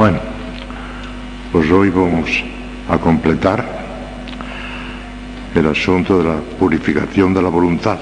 [0.00, 0.18] Bueno,
[1.52, 2.42] pues hoy vamos
[2.88, 3.62] a completar
[5.54, 7.98] el asunto de la purificación de la voluntad.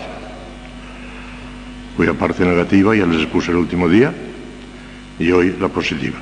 [1.98, 4.14] La parte negativa ya les expuse el último día
[5.18, 6.20] y hoy la positiva,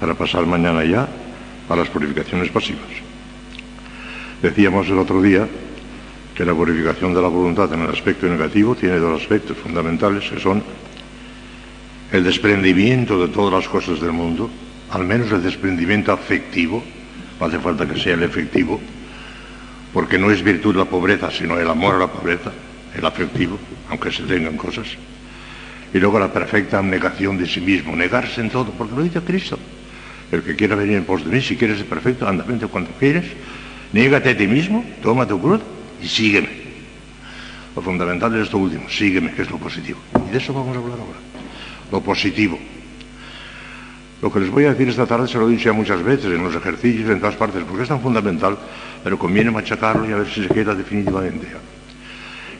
[0.00, 1.06] para pasar mañana ya
[1.68, 2.90] a las purificaciones pasivas.
[4.42, 5.46] Decíamos el otro día
[6.34, 10.40] que la purificación de la voluntad en el aspecto negativo tiene dos aspectos fundamentales que
[10.40, 10.60] son
[12.10, 14.50] el desprendimiento de todas las cosas del mundo,
[14.90, 16.82] al menos el desprendimiento afectivo,
[17.38, 18.80] no hace falta que sea el efectivo,
[19.92, 22.52] porque no es virtud la pobreza, sino el amor a la pobreza,
[22.94, 23.58] el afectivo,
[23.90, 24.86] aunque se tengan cosas.
[25.92, 29.58] Y luego la perfecta abnegación de sí mismo, negarse en todo, porque lo dice Cristo.
[30.30, 32.90] El que quiera venir en pos de mí, si quieres ser perfecto, anda, vente cuando
[32.98, 33.24] quieres,
[33.92, 35.60] niégate a ti mismo, toma tu cruz
[36.02, 36.48] y sígueme.
[37.74, 39.98] Lo fundamental es esto último, sígueme, que es lo positivo.
[40.28, 41.18] Y de eso vamos a hablar ahora.
[41.90, 42.58] Lo positivo.
[44.20, 46.26] Lo que les voy a decir esta tarde se lo he dicho ya muchas veces,
[46.26, 48.58] en los ejercicios, en todas partes, porque es tan fundamental,
[49.04, 51.46] pero conviene machacarlo y a ver si se queda definitivamente.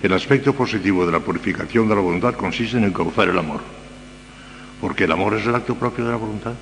[0.01, 3.61] El aspecto positivo de la purificación de la voluntad consiste en encauzar el amor,
[4.81, 6.53] porque el amor es el acto propio de la voluntad.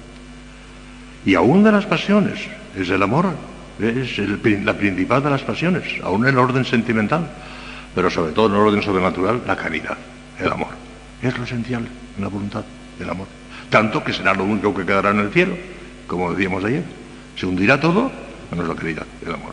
[1.27, 2.41] Y aún de las pasiones,
[2.75, 3.27] es el amor,
[3.79, 4.19] es
[4.65, 7.29] la principal de las pasiones, aún en el orden sentimental,
[7.95, 9.99] pero sobre todo en el orden sobrenatural, la caridad,
[10.41, 10.71] el amor.
[11.21, 12.65] Es lo esencial en la voluntad,
[12.99, 13.27] el amor
[13.77, 15.55] tanto que será lo único que quedará en el cielo,
[16.07, 16.83] como decíamos ayer.
[17.37, 18.11] Se hundirá todo,
[18.51, 19.53] menos la caridad, el amor.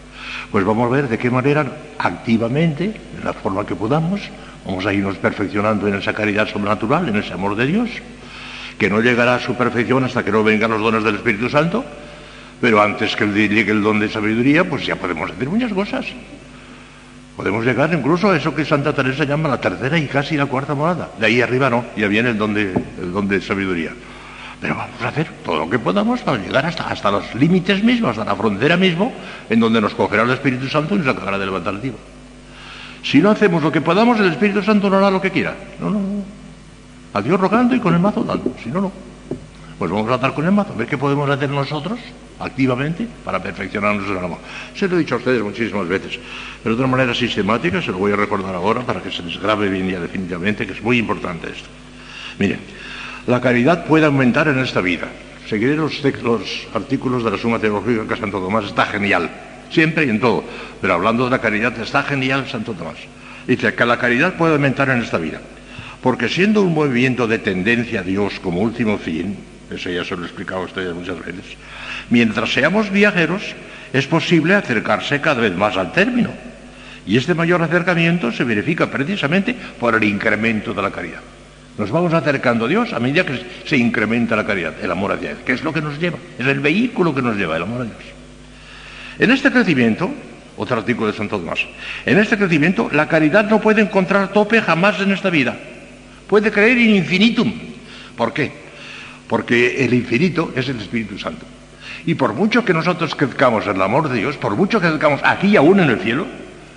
[0.49, 1.65] Pues vamos a ver de qué manera
[1.97, 4.21] activamente, en la forma que podamos,
[4.65, 7.89] vamos a irnos perfeccionando en esa caridad sobrenatural, en ese amor de Dios,
[8.77, 11.83] que no llegará a su perfección hasta que no vengan los dones del Espíritu Santo,
[12.61, 16.05] pero antes que llegue el don de sabiduría, pues ya podemos hacer muchas cosas.
[17.35, 20.75] Podemos llegar incluso a eso que Santa Teresa llama la tercera y casi la cuarta
[20.75, 21.09] morada.
[21.19, 23.91] De ahí arriba no, ya viene el don de, el don de sabiduría.
[24.63, 28.11] Pero vamos a hacer todo lo que podamos para llegar hasta, hasta los límites mismos,
[28.11, 29.11] hasta la frontera mismo,
[29.49, 31.95] en donde nos cogerá el Espíritu Santo y nos acabará de levantar el tío.
[33.03, 35.53] Si no hacemos lo que podamos, el Espíritu Santo no hará lo que quiera.
[35.81, 36.23] No, no, no.
[37.13, 38.55] A Dios rogando y con el mazo dando.
[38.63, 38.91] Si no, no.
[39.77, 41.99] Pues vamos a tratar con el mazo, a ver qué podemos hacer nosotros
[42.39, 44.39] activamente para perfeccionarnos en el amor.
[44.75, 46.17] Se lo he dicho a ustedes muchísimas veces,
[46.63, 49.37] pero de una manera sistemática, se lo voy a recordar ahora para que se les
[49.41, 51.67] grabe bien ya definitivamente, que es muy importante esto.
[52.39, 52.59] Miren,
[53.27, 55.07] la caridad puede aumentar en esta vida.
[55.47, 59.29] Seguiré los, los artículos de la Suma Teológica que Santo Tomás está genial,
[59.69, 60.43] siempre y en todo,
[60.81, 62.97] pero hablando de la caridad está genial Santo Tomás.
[63.47, 65.41] Dice que la caridad puede aumentar en esta vida,
[66.01, 69.37] porque siendo un movimiento de tendencia a Dios como último fin,
[69.69, 71.57] eso ya se lo he explicado a ustedes muchas veces,
[72.09, 73.41] Mientras seamos viajeros,
[73.93, 76.31] es posible acercarse cada vez más al término.
[77.05, 81.21] Y este mayor acercamiento se verifica precisamente por el incremento de la caridad.
[81.77, 85.31] Nos vamos acercando a Dios a medida que se incrementa la caridad, el amor hacia
[85.31, 87.81] Él, que es lo que nos lleva, es el vehículo que nos lleva, el amor
[87.81, 87.97] a Dios.
[89.17, 90.11] En este crecimiento,
[90.55, 91.65] otro artículo de Santo Tomás,
[92.05, 95.57] en este crecimiento la caridad no puede encontrar tope jamás en esta vida.
[96.27, 97.51] Puede creer in infinitum.
[98.15, 98.51] ¿Por qué?
[99.27, 101.45] Porque el infinito es el Espíritu Santo.
[102.05, 105.21] Y por mucho que nosotros crezcamos en el amor de Dios, por mucho que crezcamos
[105.23, 106.27] aquí y aún en el cielo,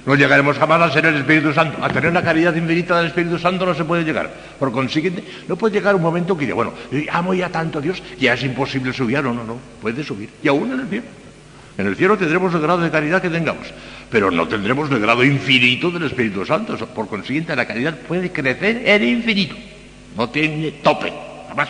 [0.07, 1.85] no llegaremos jamás a ser el Espíritu Santo.
[1.85, 4.33] A tener la caridad infinita del Espíritu Santo no se puede llegar.
[4.57, 6.73] Por consiguiente, no puede llegar un momento que diga, bueno,
[7.11, 9.21] amo ya tanto a Dios, ya es imposible subir.
[9.21, 10.31] No, no, no, puede subir.
[10.45, 11.05] Y aún en el cielo.
[11.77, 13.67] En el cielo tendremos el grado de caridad que tengamos,
[14.09, 16.77] pero no tendremos el grado infinito del Espíritu Santo.
[16.87, 19.57] Por consiguiente, la caridad puede crecer en infinito.
[20.17, 21.13] No tiene tope,
[21.49, 21.69] jamás.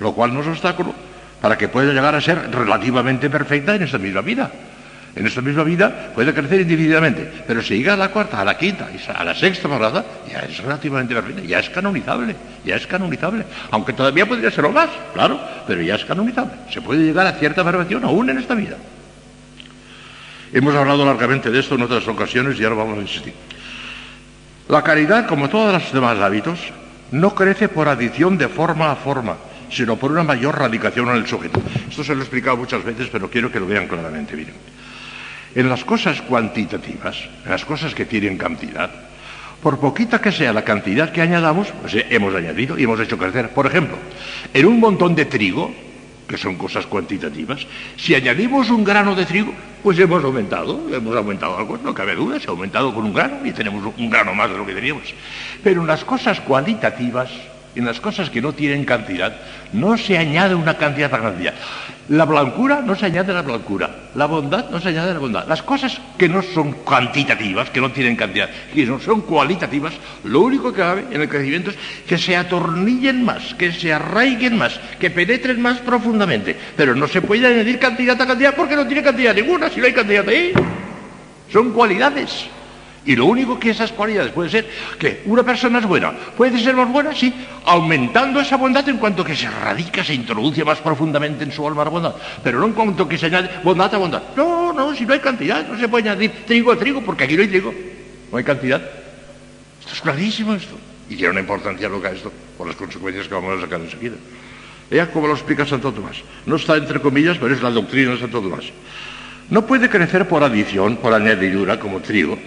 [0.00, 0.94] Lo cual no es obstáculo
[1.42, 4.50] para que pueda llegar a ser relativamente perfecta en esta misma vida.
[5.14, 8.56] En esta misma vida puede crecer indefinidamente, pero si llega a la cuarta, a la
[8.56, 12.34] quinta, a la sexta morada, ya es relativamente perfecta, ya es canonizable,
[12.64, 13.44] ya es canonizable.
[13.70, 16.52] Aunque todavía podría serlo más, claro, pero ya es canonizable.
[16.72, 18.76] Se puede llegar a cierta perfección aún en esta vida.
[20.54, 23.34] Hemos hablado largamente de esto en otras ocasiones y ahora vamos a insistir.
[24.68, 26.58] La caridad, como todos los demás hábitos,
[27.10, 29.36] no crece por adición de forma a forma,
[29.70, 31.60] sino por una mayor radicación en el sujeto.
[31.88, 34.34] Esto se lo he explicado muchas veces, pero quiero que lo vean claramente.
[34.34, 34.54] Miren,
[35.54, 38.90] en las cosas cuantitativas, en las cosas que tienen cantidad,
[39.62, 43.50] por poquita que sea la cantidad que añadamos, pues hemos añadido y hemos hecho crecer.
[43.50, 43.96] Por ejemplo,
[44.52, 45.72] en un montón de trigo,
[46.26, 47.66] que son cosas cuantitativas,
[47.96, 52.40] si añadimos un grano de trigo, pues hemos aumentado, hemos aumentado algo, no cabe duda,
[52.40, 55.14] se ha aumentado con un grano y tenemos un grano más de lo que teníamos.
[55.62, 57.30] Pero en las cosas cualitativas,
[57.74, 59.36] en las cosas que no tienen cantidad,
[59.72, 61.52] no se añade una cantidad tan grande.
[62.12, 65.18] La blancura no se añade a la blancura, la bondad no se añade a la
[65.18, 65.48] bondad.
[65.48, 69.94] Las cosas que no son cuantitativas, que no tienen cantidad, que no son cualitativas,
[70.24, 71.76] lo único que cabe en el crecimiento es
[72.06, 76.54] que se atornillen más, que se arraiguen más, que penetren más profundamente.
[76.76, 79.86] Pero no se puede añadir cantidad a cantidad porque no tiene cantidad ninguna, si no
[79.86, 80.52] hay cantidad ahí.
[81.50, 82.46] Son cualidades.
[83.04, 84.68] Y lo único que esas cualidades puede ser
[84.98, 87.34] que una persona es buena, puede ser más buena, sí,
[87.64, 91.82] aumentando esa bondad en cuanto que se radica, se introduce más profundamente en su alma
[91.82, 92.14] la bondad,
[92.44, 94.22] pero no en cuanto que se añade bondad a bondad.
[94.36, 97.34] No, no, si no hay cantidad, no se puede añadir trigo a trigo, porque aquí
[97.34, 97.74] no hay trigo,
[98.30, 98.80] no hay cantidad.
[99.80, 100.76] Esto es clarísimo esto.
[101.10, 104.14] Y tiene una importancia loca esto, por las consecuencias que vamos a sacar enseguida.
[104.88, 106.22] Vea cómo lo explica Santo Tomás.
[106.46, 108.66] No está entre comillas, pero es la doctrina de Santo Tomás.
[109.50, 112.38] No puede crecer por adición, por añadidura, como trigo,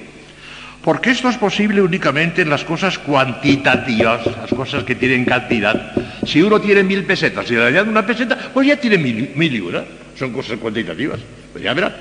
[0.86, 5.94] porque esto es posible únicamente en las cosas cuantitativas, las cosas que tienen cantidad.
[6.24, 9.60] Si uno tiene mil pesetas y le añade una peseta, pues ya tiene mil, y
[9.62, 9.84] una.
[10.16, 11.20] Son cosas cuantitativas.
[11.52, 11.92] Pues ya verán.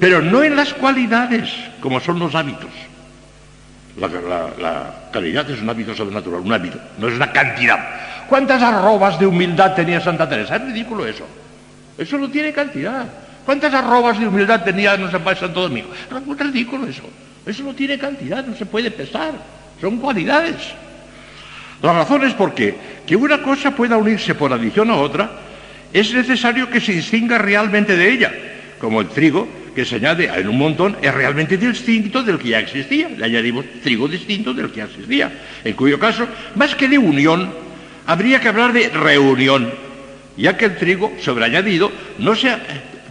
[0.00, 2.70] Pero no en las cualidades, como son los hábitos.
[3.98, 4.08] La,
[4.58, 7.80] la, calidad es un hábito sobrenatural, un hábito, no es una cantidad.
[8.30, 10.56] ¿Cuántas arrobas de humildad tenía Santa Teresa?
[10.56, 11.26] Es ridículo eso.
[11.98, 13.04] Eso no tiene cantidad.
[13.44, 15.90] ¿Cuántas arrobas de humildad tenía no San Santo Domingo?
[15.92, 17.02] Es ridículo eso.
[17.46, 19.32] Eso no tiene cantidad, no se puede pesar,
[19.80, 20.56] son cualidades.
[21.82, 22.74] La razón es porque
[23.06, 25.30] que una cosa pueda unirse por adición a otra,
[25.92, 28.32] es necesario que se distinga realmente de ella,
[28.78, 32.60] como el trigo que se añade en un montón es realmente distinto del que ya
[32.60, 33.08] existía.
[33.08, 35.32] Le añadimos trigo distinto del que ya existía.
[35.64, 37.52] En cuyo caso, más que de unión,
[38.06, 39.72] habría que hablar de reunión,
[40.36, 42.50] ya que el trigo sobreañadido no se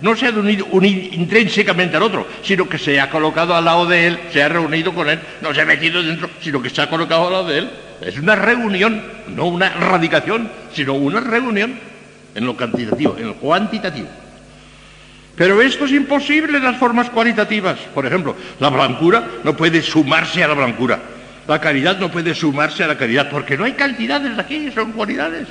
[0.02, 4.08] no se ha unido, intrínsecamente al otro, sino que se ha colocado al lado de
[4.08, 6.90] él, se ha reunido con él, no se ha metido dentro, sino que se ha
[6.90, 7.70] colocado al lado de él.
[8.02, 11.80] Es una reunión, no una radicación, sino una reunión
[12.34, 14.08] en lo cuantitativo, en lo cuantitativo.
[15.36, 17.80] Pero esto es imposible en las formas cualitativas.
[17.94, 21.00] Por ejemplo, la blancura no puede sumarse a la blancura.
[21.48, 25.48] La caridad no puede sumarse a la caridad, porque no hay cantidades aquí, son cualidades.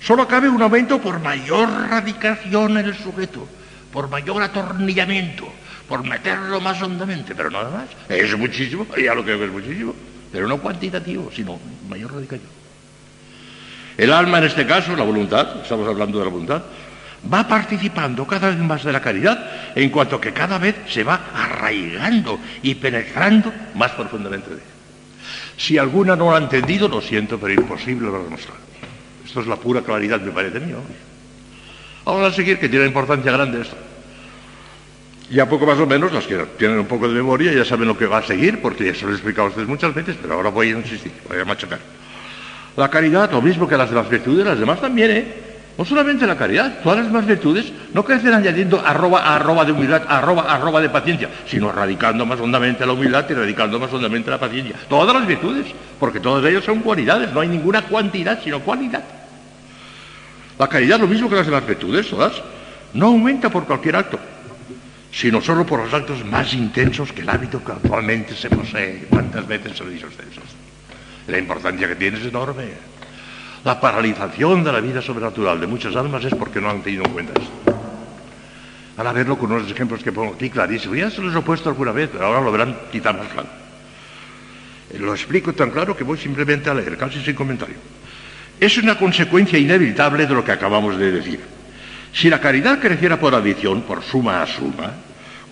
[0.00, 3.46] Solo cabe un aumento por mayor radicación en el sujeto,
[3.92, 5.48] por mayor atornillamiento,
[5.88, 7.88] por meterlo más hondamente, pero nada más.
[8.08, 9.94] Es muchísimo, ya lo creo que es muchísimo,
[10.30, 11.58] pero no cuantitativo, sino
[11.88, 12.50] mayor radicación.
[13.96, 16.62] El alma, en este caso, la voluntad, estamos hablando de la voluntad,
[17.32, 21.20] va participando cada vez más de la caridad, en cuanto que cada vez se va
[21.34, 24.64] arraigando y penetrando más profundamente de ella.
[25.56, 28.67] Si alguna no lo ha entendido, lo siento, pero imposible lo demostrar.
[29.28, 30.78] Esto es la pura claridad, me parece mío.
[32.06, 33.76] Vamos a seguir, que tiene importancia grande esto.
[35.30, 37.98] Ya poco más o menos, las que tienen un poco de memoria ya saben lo
[37.98, 40.32] que va a seguir, porque ya se lo he explicado a ustedes muchas veces, pero
[40.32, 41.78] ahora voy a insistir, voy a machacar.
[42.74, 45.34] La caridad, lo mismo que las de las virtudes, las demás también, ¿eh?
[45.76, 50.04] No solamente la caridad, todas las demás virtudes no crecen añadiendo arroba arroba de humildad,
[50.08, 54.40] arroba arroba de paciencia, sino radicando más hondamente la humildad y radicando más hondamente la
[54.40, 54.76] paciencia.
[54.88, 55.66] Todas las virtudes,
[56.00, 59.17] porque todas ellas son cualidades, no hay ninguna cuantidad, sino cualidad.
[60.58, 62.42] La caridad, lo mismo que las demás virtudes, todas,
[62.94, 64.18] no aumenta por cualquier acto,
[65.12, 69.06] sino solo por los actos más intensos que el hábito que actualmente se posee.
[69.08, 71.30] ¿Cuántas veces se lo dicho a?
[71.30, 72.64] La importancia que tiene es enorme.
[73.64, 77.12] La paralización de la vida sobrenatural de muchas almas es porque no han tenido en
[77.12, 77.78] cuenta esto.
[78.96, 80.96] Van a verlo con unos ejemplos que pongo aquí clarísimos.
[80.98, 83.48] Ya se los he puesto alguna vez, pero ahora lo verán quizá más claro.
[84.90, 87.76] Eh, lo explico tan claro que voy simplemente a leer, casi sin comentario.
[88.60, 91.40] Es una consecuencia inevitable de lo que acabamos de decir.
[92.12, 94.92] Si la caridad creciera por adición, por suma a suma,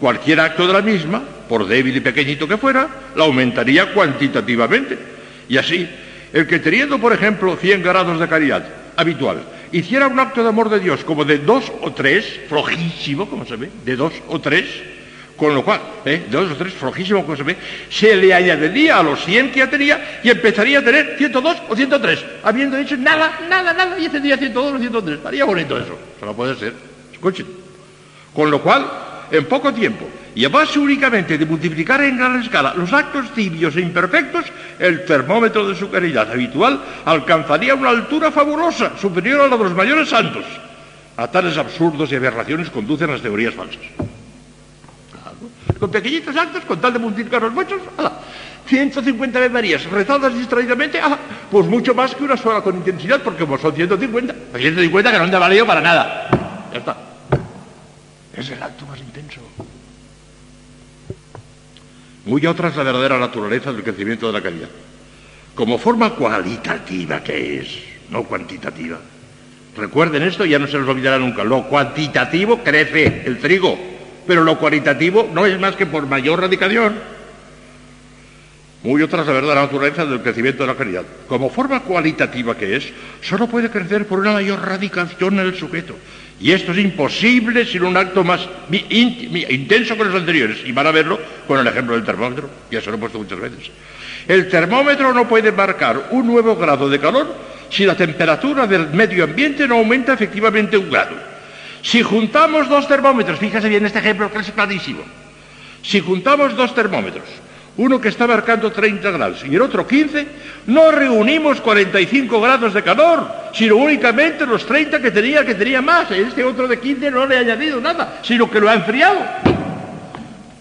[0.01, 4.99] cualquier acto de la misma, por débil y pequeñito que fuera, la aumentaría cuantitativamente.
[5.49, 5.89] Y así,
[6.33, 8.67] el que teniendo, por ejemplo, 100 grados de caridad
[8.97, 9.43] habitual,
[9.73, 13.57] hiciera un acto de amor de Dios como de dos o tres, flojísimo, como se
[13.57, 14.67] ve, de dos o tres,
[15.37, 16.27] con lo cual, ¿eh?
[16.31, 17.57] dos o tres, flojísimo como se ve,
[17.91, 21.77] se le añadiría a los 100 que ya tenía y empezaría a tener 102 o
[21.77, 25.19] 103, habiendo hecho nada, nada, nada, y tendría 102 o 103.
[25.19, 26.73] Estaría bonito eso, eso no puede ser.
[27.13, 27.47] Escuchen.
[28.33, 28.87] Con lo cual,
[29.31, 33.77] en poco tiempo, y a base únicamente de multiplicar en gran escala los actos tibios
[33.77, 34.47] e imperfectos,
[34.79, 39.75] el termómetro de su caridad habitual alcanzaría una altura fabulosa, superior a la de los
[39.75, 40.45] mayores santos.
[41.19, 43.81] A tales absurdos y aberraciones conducen las teorías falsas
[45.79, 47.81] con pequeñitos actos, con tal de multiplicar los muchos,
[48.67, 51.01] 150 Ave Marías rezadas distraídamente,
[51.51, 55.25] pues mucho más que una sola con intensidad, porque como son 150, 150 que no
[55.25, 56.29] han de valido para nada.
[56.73, 56.97] Ya está.
[58.37, 59.41] Es el acto más intenso.
[62.25, 64.69] Muy otra es la verdadera naturaleza del crecimiento de la caridad.
[65.55, 67.69] Como forma cualitativa que es,
[68.11, 68.99] no cuantitativa,
[69.77, 71.45] Recuerden esto ya no se les olvidará nunca.
[71.45, 73.79] Lo cuantitativo crece el trigo,
[74.27, 76.95] pero lo cualitativo no es más que por mayor radicación.
[78.83, 81.05] Muy otra es la verdadera naturaleza del crecimiento de la caridad.
[81.27, 85.97] Como forma cualitativa que es, solo puede crecer por una mayor radicación en el sujeto.
[86.39, 90.59] Y esto es imposible sin un acto más intenso que los anteriores.
[90.65, 91.19] Y van a verlo
[91.49, 93.71] con el ejemplo del termómetro, ya se lo he puesto muchas veces.
[94.29, 97.35] El termómetro no puede marcar un nuevo grado de calor
[97.71, 101.36] si la temperatura del medio ambiente no aumenta efectivamente un grado.
[101.87, 105.03] Si juntamos dos termómetros, fíjese bien este ejemplo que es clarísimo.
[105.83, 107.29] Si juntamos dos termómetros,
[107.77, 110.27] uno que está marcando 30 grados y el otro 15,
[110.67, 116.11] no reunimos 45 grados de calor, sino únicamente los 30 que tenía, que tenía más.
[116.11, 119.21] Este otro de 15 no le ha añadido nada, sino que lo ha enfriado.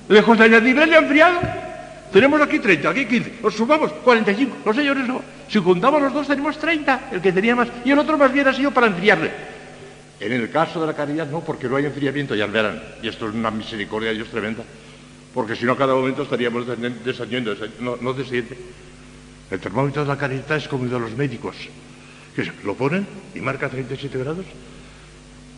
[0.08, 1.40] Lejos de añadirle, le ha enfriado.
[2.14, 4.58] Tenemos aquí 30, aquí 15, los sumamos 45.
[4.64, 5.24] Los señores no.
[5.48, 8.48] Si juntamos los dos tenemos 30, el que tenía más, y el otro más bien
[8.48, 9.55] ha sido para enfriarle.
[10.20, 12.82] En el caso de la caridad no, porque no hay enfriamiento, ya verán.
[13.02, 14.64] Y esto es una misericordia de Dios tremenda
[15.36, 16.66] porque si no a cada momento estaríamos
[17.04, 18.16] descendiendo, no, no.
[19.52, 21.58] El termómetro de la caridad es como el de los médicos,
[22.34, 23.06] que lo ponen
[23.36, 24.46] y marca 37 grados.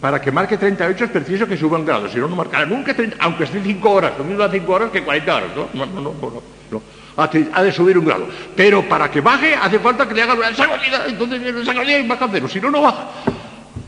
[0.01, 3.17] Para que marque 38 es preciso que suban grados, si no, no marcará nunca 30,
[3.19, 5.69] aunque esté 5 horas, lo mismo a 5 horas que 40 horas, ¿no?
[5.73, 6.81] No, no, no, no.
[7.15, 8.27] Ha de subir un grado.
[8.55, 12.07] Pero para que baje hace falta que le hagan una sacudida, entonces viene sacudida y
[12.07, 13.09] baja cero, si no, no baja.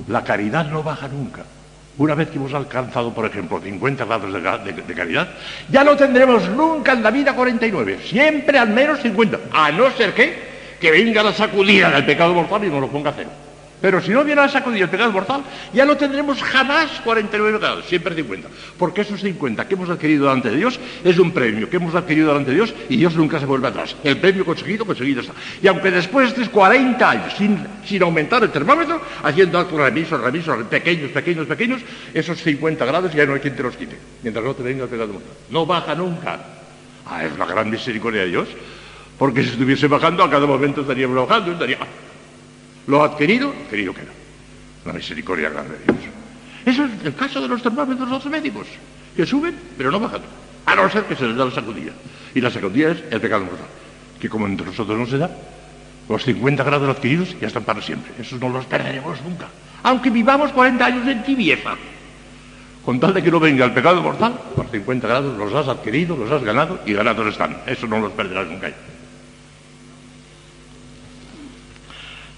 [0.10, 1.44] La caridad no baja nunca.
[2.00, 5.30] Una vez que hemos alcanzado, por ejemplo, 50 grados de, caridad,
[5.70, 10.14] ya no tendremos nunca en la vida 49, siempre al menos 50, a no ser
[10.14, 10.50] que,
[10.82, 13.30] venga la sacudida del pecado mortal y nos lo ponga a cero.
[13.82, 15.42] Pero si no viene a sacudir el pecado mortal,
[15.74, 18.50] ya no tendremos jamás 49 grados, siempre 50.
[18.78, 22.28] Porque esos 50 que hemos adquirido delante de Dios es un premio que hemos adquirido
[22.28, 23.96] delante de Dios y Dios nunca se vuelve atrás.
[24.04, 25.34] El premio conseguido, conseguido está.
[25.62, 31.48] Y aunque después de 40 años, sin, aumentar el termómetro, haciendo remisos, remisos, pequeños, pequeños,
[31.48, 31.82] pequeños,
[32.14, 34.90] esos 50 grados ya no hay quien te los quite, mientras no te venga el
[34.90, 35.32] pecado mortal.
[35.50, 36.40] No baja nunca.
[37.06, 38.48] Ah, es la gran misericordia de Dios.
[39.18, 41.78] Porque si estuviese bajando, a cada momento estaríamos bajando, estaría
[42.90, 44.12] lo adquirido, adquirido queda.
[44.84, 46.06] La misericordia grande de Dios.
[46.66, 48.66] Eso es el caso de los termómetros los médicos,
[49.16, 50.22] que suben, pero no bajan.
[50.66, 51.92] A no ser que se les da la sacudilla.
[52.34, 53.68] Y la sacudilla es el pecado mortal,
[54.20, 55.30] que como entre nosotros no se da,
[56.10, 58.12] los 50 grados adquiridos ya están para siempre.
[58.20, 59.48] Esos no los perderemos nunca.
[59.84, 61.76] Aunque vivamos 40 años en tibieza.
[62.84, 66.18] Con tal de que no venga el pecado mortal, los 50 grados los has adquirido,
[66.18, 67.58] los has ganado y ganados están.
[67.68, 68.72] Eso no los perderás nunca.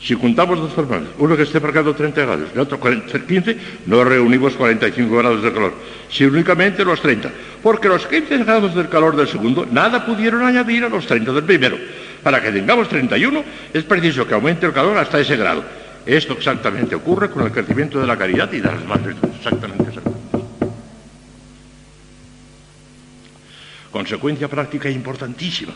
[0.02, 4.56] Si juntamos dos termómetros, uno que esté marcando 30 grados y otro 15, no reunimos
[4.56, 5.74] 45 grados de calor,
[6.10, 7.32] sino únicamente los 30,
[7.62, 11.44] porque los 15 grados del calor del segundo nada pudieron añadir a los 30 del
[11.44, 11.78] primero.
[12.24, 13.44] Para que tengamos 31
[13.74, 15.64] es preciso que aumente el calor hasta ese grado.
[16.04, 19.36] Esto exactamente ocurre con el crecimiento de la caridad y de las virtudes.
[19.38, 20.02] Exactamente eso.
[23.92, 25.74] Consecuencia práctica importantísima.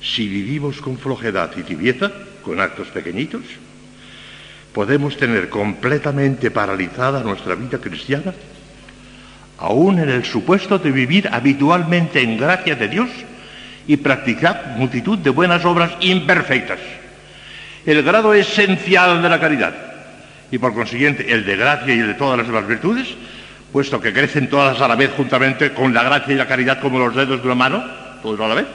[0.00, 3.42] Si vivimos con flojedad y tibieza, con actos pequeñitos,
[4.72, 8.32] podemos tener completamente paralizada nuestra vida cristiana,
[9.58, 13.08] aún en el supuesto de vivir habitualmente en gracia de Dios
[13.86, 16.78] y practicar multitud de buenas obras imperfectas.
[17.84, 19.74] El grado esencial de la caridad
[20.50, 23.08] y por consiguiente el de gracia y el de todas las demás virtudes,
[23.72, 26.98] puesto que crecen todas a la vez juntamente con la gracia y la caridad como
[26.98, 27.84] los dedos de una mano,
[28.22, 28.66] todos a la vez,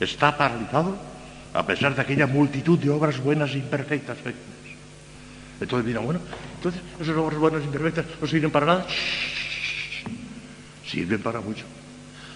[0.00, 1.07] está paralizado
[1.54, 4.18] a pesar de aquella multitud de obras buenas e imperfectas.
[5.60, 6.20] Entonces dirán, bueno,
[6.56, 8.86] entonces esas obras buenas e imperfectas no sirven para nada.
[10.86, 11.64] Sirven para mucho.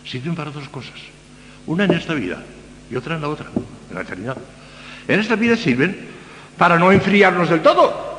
[0.04, 0.98] Sirven para dos cosas.
[1.66, 2.42] Una en esta vida
[2.90, 3.46] y otra en la otra,
[3.88, 4.36] en la eternidad.
[5.08, 5.96] En esta vida sirven
[6.58, 8.12] para no enfriarnos del todo.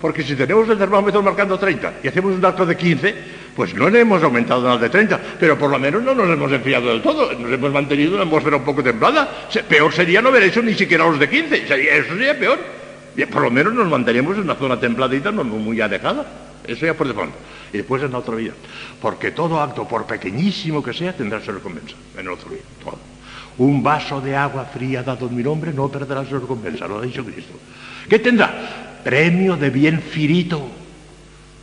[0.00, 3.14] Porque si tenemos el termómetro marcando 30 y hacemos un acto de 15,
[3.56, 6.52] pues no le hemos aumentado nada de 30, pero por lo menos no nos hemos
[6.52, 9.48] enfriado del todo, nos hemos mantenido una atmósfera un poco templada.
[9.66, 12.58] Peor sería no haber hecho ni siquiera los de 15, eso sería peor.
[13.32, 16.26] Por lo menos nos mantenemos en una zona templadita, no muy alejada.
[16.66, 17.34] Eso ya por de fondo.
[17.72, 18.52] Y después en la otra vida.
[19.00, 22.60] Porque todo acto, por pequeñísimo que sea, tendrá su recompensa en el otro vida.
[23.56, 27.02] Un vaso de agua fría dado en mi nombre no perderá su recompensa, lo ha
[27.02, 27.54] dicho Cristo.
[28.06, 29.00] ¿Qué tendrá?
[29.02, 30.68] Premio de bien firito,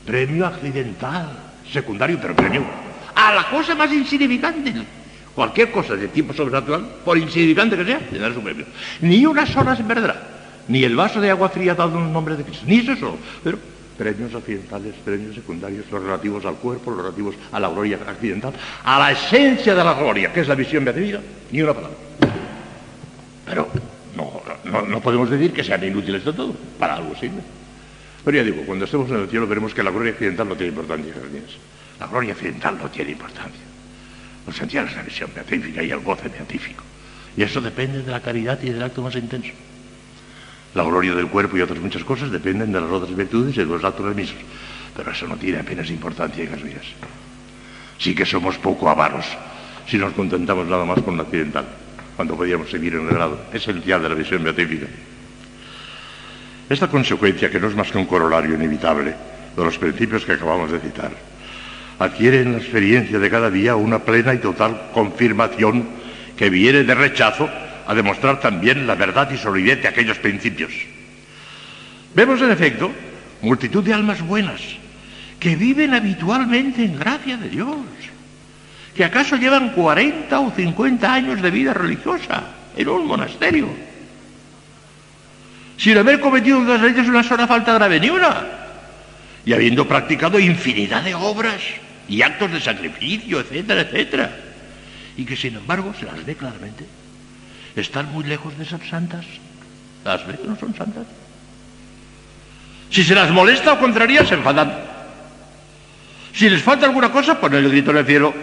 [0.05, 1.42] premio accidental,
[1.73, 2.63] secundario, pero premio
[3.15, 4.73] a la cosa más insignificante.
[5.35, 8.65] Cualquier cosa de tipo sobrenatural, por insignificante que sea, tendrá su premio.
[9.01, 10.15] Ni una sola se perderá.
[10.67, 12.63] Ni el vaso de agua fría dado en nombre de Cristo.
[12.67, 13.17] Ni eso solo.
[13.43, 13.57] Pero
[13.97, 18.53] premios accidentales, premios secundarios, los relativos al cuerpo, los relativos a la gloria accidental,
[18.83, 21.19] a la esencia de la gloria, que es la visión beatífica,
[21.51, 21.97] ni una palabra.
[23.45, 23.67] Pero
[24.15, 27.41] no, no, podemos decir que sean inútiles de todo, para algo sirve.
[28.23, 30.69] Pero ya digo, cuando estemos en el cielo veremos que la gloria accidental no tiene
[30.69, 31.13] importancia,
[31.99, 33.61] La gloria accidental no tiene importancia.
[34.45, 36.83] Los sentidos es la visión beatífica y el goce beatífico.
[37.35, 39.51] Y eso depende de la caridad y del acto más intenso.
[40.75, 43.65] La gloria del cuerpo y otras muchas cosas dependen de las otras virtudes y de
[43.65, 44.35] los actos remisos.
[44.95, 46.85] Pero eso no tiene apenas importancia en las vidas.
[47.99, 49.25] Sí que somos poco avaros
[49.87, 51.65] si nos contentamos nada más con la accidental,
[52.15, 54.87] cuando podíamos seguir en el grado esencial de la visión beatífica.
[56.69, 59.13] Esta consecuencia, que no es más que un corolario inevitable
[59.55, 61.11] de los principios que acabamos de citar,
[61.99, 65.87] adquiere en la experiencia de cada día una plena y total confirmación
[66.37, 67.49] que viene de rechazo
[67.85, 70.71] a demostrar también la verdad y solidez de aquellos principios.
[72.15, 72.91] Vemos, en efecto,
[73.41, 74.61] multitud de almas buenas
[75.39, 77.77] que viven habitualmente en gracia de Dios,
[78.95, 82.43] que acaso llevan 40 o 50 años de vida religiosa
[82.77, 83.67] en un monasterio,
[85.83, 88.47] sin haber cometido en las leyes una sola falta grave, ni una,
[89.43, 91.61] y habiendo practicado infinidad de obras
[92.07, 94.31] y actos de sacrificio, etcétera, etcétera,
[95.17, 96.85] y que sin embargo se las ve claramente
[97.75, 99.25] están muy lejos de ser santas.
[100.05, 101.05] Las ve que no son santas.
[102.89, 104.73] Si se las molesta o contraría, se enfadan.
[106.33, 108.33] Si les falta alguna cosa, ponen el grito en el cielo.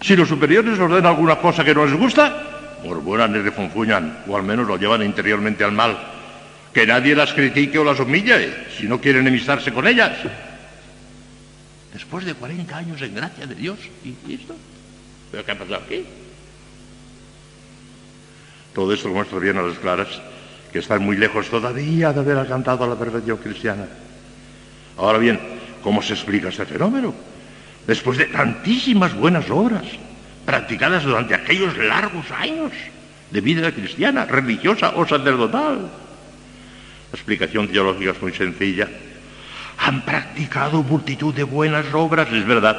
[0.00, 2.53] Si los superiores ordenan alguna cosa que no les gusta,
[2.84, 5.96] murmuran y refunfuñan, o al menos lo llevan interiormente al mal.
[6.72, 10.16] Que nadie las critique o las humille, si no quieren enemistarse con ellas.
[11.92, 14.54] Después de 40 años en gracia de Dios, ¿y esto?
[15.30, 16.04] ¿Pero qué ha pasado aquí?
[18.74, 20.08] Todo esto muestra bien a las claras
[20.72, 23.86] que están muy lejos todavía de haber alcanzado la perfección cristiana.
[24.98, 25.38] Ahora bien,
[25.82, 27.14] ¿cómo se explica este fenómeno?
[27.86, 29.84] Después de tantísimas buenas obras
[30.44, 32.72] practicadas durante aquellos largos años
[33.30, 35.78] de vida cristiana, religiosa o sacerdotal.
[35.80, 38.88] La explicación teológica es muy sencilla.
[39.78, 42.76] Han practicado multitud de buenas obras, es verdad,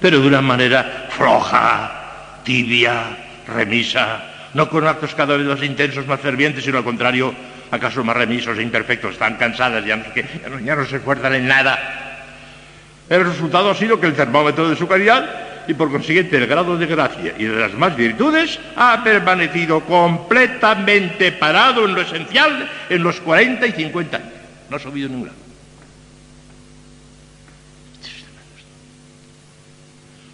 [0.00, 3.16] pero de una manera floja, tibia,
[3.46, 7.34] remisa, no con actos cada vez más intensos, más fervientes, sino al contrario,
[7.70, 11.78] acaso más remisos e imperfectos, están cansadas, ya no, ya no, se esfuerzan en nada.
[13.08, 16.76] El resultado ha sido que el termómetro de su caridad y por consiguiente el grado
[16.76, 23.02] de gracia y de las más virtudes ha permanecido completamente parado en lo esencial en
[23.02, 24.32] los 40 y 50 años.
[24.70, 25.46] No ha subido ningún grado.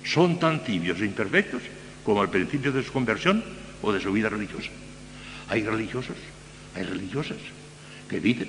[0.04, 1.62] Son tan tibios e imperfectos
[2.04, 3.42] como al principio de su conversión
[3.80, 4.68] o de su vida religiosa.
[5.48, 6.16] Hay religiosos,
[6.76, 7.38] hay religiosas
[8.08, 8.48] que dicen,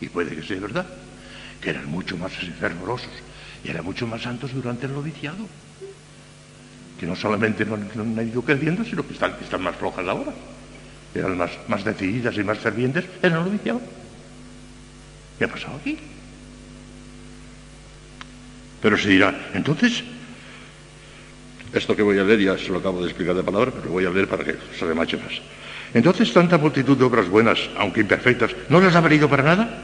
[0.00, 0.86] y puede que sea verdad,
[1.60, 3.10] que eran mucho más fervorosos
[3.64, 5.46] y eran mucho más santos durante el noviciado.
[6.98, 10.32] Que no solamente no, han ido creciendo, sino que están, más flojas ahora.
[11.14, 13.80] Eran más, decididas y más fervientes en el noviciado.
[15.38, 15.98] ¿Qué ha pasado aquí?
[18.82, 20.04] Pero se dirá, entonces,
[21.72, 23.92] esto que voy a leer ya se lo acabo de explicar de palabra, pero lo
[23.92, 25.40] voy a leer para que se remache más.
[25.94, 29.78] Entonces, tanta multitud de obras buenas, aunque imperfectas, ¿no las ha valido para nada?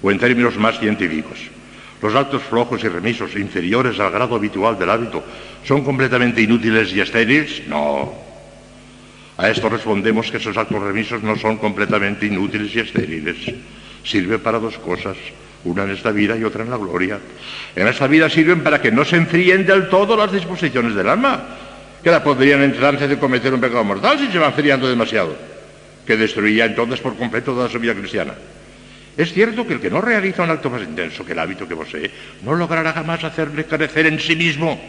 [0.00, 1.38] O en términos más científicos,
[2.02, 5.22] los actos flojos y remisos, inferiores al grado habitual del hábito,
[5.64, 7.62] ¿son completamente inútiles y estériles?
[7.68, 8.12] No.
[9.36, 13.36] A esto respondemos que esos actos remisos no son completamente inútiles y estériles.
[14.04, 15.16] Sirve para dos cosas
[15.64, 17.18] una en esta vida y otra en la gloria.
[17.76, 21.42] En esta vida sirven para que no se enfríen del todo las disposiciones del alma,
[22.02, 25.36] que la podrían entrar antes de cometer un pecado mortal si se va enfriando demasiado,
[26.06, 28.34] que destruiría entonces por completo toda su vida cristiana.
[29.16, 31.76] Es cierto que el que no realiza un acto más intenso que el hábito que
[31.76, 32.10] posee,
[32.42, 34.80] no logrará jamás hacerle carecer en sí mismo.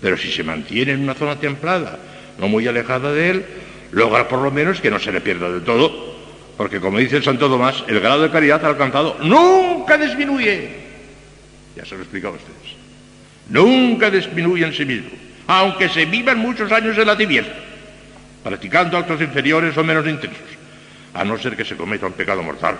[0.00, 1.98] Pero si se mantiene en una zona templada,
[2.38, 3.46] no muy alejada de él,
[3.92, 6.16] logra por lo menos que no se le pierda del todo
[6.56, 10.86] porque como dice el Santo Tomás, el grado de caridad alcanzado nunca disminuye.
[11.76, 12.76] Ya se lo he explicado a ustedes.
[13.50, 15.10] Nunca disminuye en sí mismo,
[15.46, 17.52] aunque se vivan muchos años en la tibieza,
[18.42, 20.48] practicando actos inferiores o menos intensos,
[21.12, 22.76] a no ser que se cometa un pecado mortal,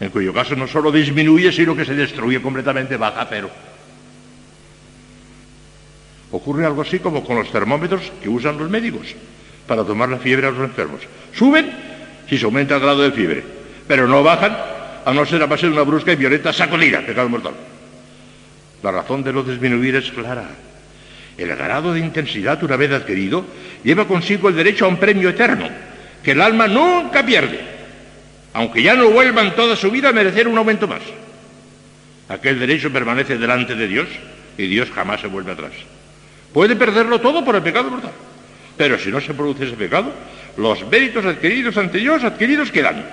[0.00, 3.50] en cuyo caso no solo disminuye, sino que se destruye completamente, baja a cero.
[6.32, 9.14] Ocurre algo así como con los termómetros que usan los médicos
[9.66, 11.02] para tomar la fiebre a los enfermos.
[11.34, 11.70] Suben
[12.28, 13.44] si se aumenta el grado de fiebre,
[13.86, 14.56] pero no bajan
[15.04, 17.54] a no ser a base de una brusca y violenta sacudida, pecado mortal.
[18.82, 20.48] La razón de no disminuir es clara.
[21.36, 23.44] El grado de intensidad, una vez adquirido,
[23.82, 25.68] lleva consigo el derecho a un premio eterno,
[26.22, 27.79] que el alma nunca pierde,
[28.52, 31.02] aunque ya no vuelvan toda su vida a merecer un aumento más.
[32.28, 34.08] Aquel derecho permanece delante de Dios
[34.56, 35.72] y Dios jamás se vuelve atrás.
[36.52, 38.10] Puede perderlo todo por el pecado mortal
[38.76, 40.12] Pero si no se produce ese pecado,
[40.56, 43.04] los méritos adquiridos ante Dios, adquiridos quedan.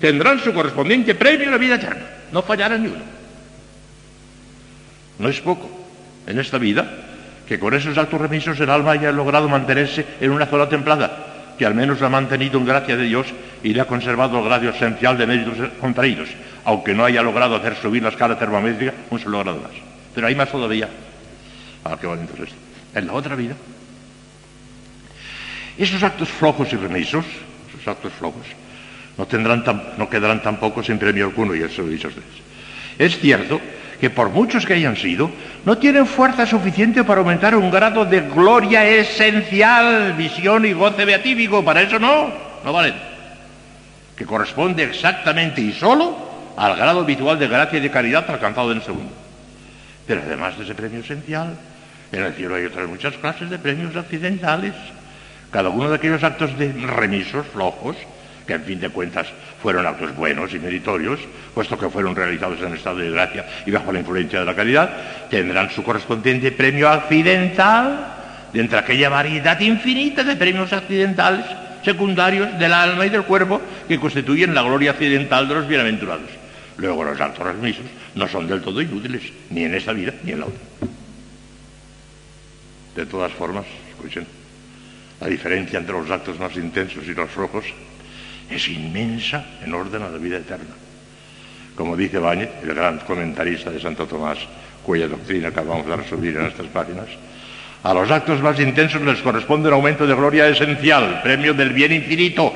[0.00, 2.06] Tendrán su correspondiente premio en la vida eterna.
[2.32, 3.04] No fallarán ni uno.
[5.18, 5.70] No es poco
[6.26, 6.90] en esta vida
[7.46, 11.21] que con esos actos remisos el alma haya logrado mantenerse en una zona templada,
[11.62, 13.28] que al menos ha mantenido en gracia de Dios
[13.62, 16.28] y le ha conservado el grado esencial de méritos contraídos,
[16.64, 19.70] aunque no haya logrado hacer subir la escala termométrica un solo grado más.
[20.12, 20.88] Pero hay más todavía.
[21.84, 22.56] Ah, qué bonito es esto.
[22.96, 23.54] En la otra vida,
[25.78, 27.24] esos actos flojos y remisos,
[27.68, 28.42] esos actos flojos,
[29.16, 29.62] no, tendrán
[29.96, 32.26] no quedarán tampoco sin premio alguno, y eso lo he dicho ustedes.
[32.98, 33.60] Es cierto
[34.02, 35.30] que por muchos que hayan sido,
[35.64, 41.64] no tienen fuerza suficiente para aumentar un grado de gloria esencial, visión y goce beatífico.
[41.64, 42.32] Para eso no,
[42.64, 42.94] no valen.
[44.16, 46.18] Que corresponde exactamente y solo
[46.56, 49.12] al grado habitual de gracia y de caridad alcanzado en el segundo.
[50.04, 51.54] Pero además de ese premio esencial,
[52.10, 54.74] en el cielo hay otras muchas clases de premios accidentales.
[55.52, 57.96] Cada uno de aquellos actos de remisos, flojos,
[58.46, 59.26] que en fin de cuentas
[59.60, 61.20] fueron actos buenos y meritorios,
[61.54, 64.90] puesto que fueron realizados en estado de gracia y bajo la influencia de la caridad,
[65.30, 68.16] tendrán su correspondiente premio accidental
[68.52, 71.46] de entre aquella variedad infinita de premios accidentales
[71.84, 76.30] secundarios del alma y del cuerpo que constituyen la gloria accidental de los bienaventurados.
[76.76, 80.40] Luego los actos remisos no son del todo inútiles, ni en esta vida ni en
[80.40, 80.60] la otra.
[82.96, 84.26] De todas formas, escuchen,
[85.20, 87.64] la diferencia entre los actos más intensos y los rojos
[88.54, 90.74] es inmensa en orden a la vida eterna.
[91.74, 94.38] Como dice Báñez, el gran comentarista de Santo Tomás,
[94.84, 97.06] cuya doctrina acabamos de resumir en estas páginas,
[97.82, 101.92] a los actos más intensos les corresponde un aumento de gloria esencial, premio del bien
[101.92, 102.52] infinito,